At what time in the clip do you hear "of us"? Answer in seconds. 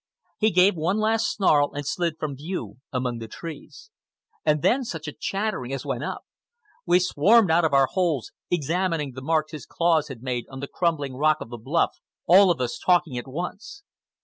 12.49-12.79